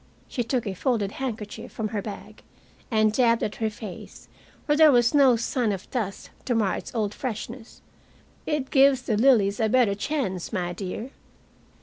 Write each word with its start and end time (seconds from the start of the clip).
She 0.27 0.43
took 0.43 0.65
a 0.65 0.73
folded 0.73 1.11
handkerchief 1.11 1.71
from 1.71 1.89
her 1.89 2.01
bag 2.01 2.41
and 2.89 3.13
dabbed 3.13 3.43
at 3.43 3.57
her 3.57 3.69
face, 3.69 4.29
where 4.65 4.75
there 4.75 4.91
was 4.91 5.13
no 5.13 5.35
sign 5.35 5.71
of 5.71 5.87
dust 5.91 6.31
to 6.45 6.55
mar 6.55 6.73
its 6.75 6.95
old 6.95 7.13
freshness. 7.13 7.83
"It 8.47 8.71
gives 8.71 9.03
the 9.03 9.15
lilies 9.15 9.59
a 9.59 9.69
better 9.69 9.93
chance, 9.93 10.51
my 10.51 10.73
dear." 10.73 11.11